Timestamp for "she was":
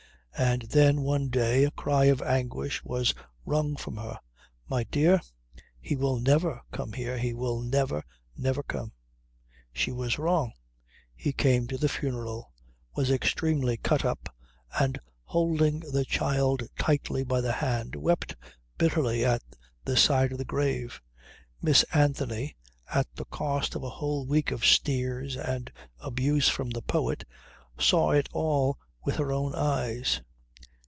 9.71-10.17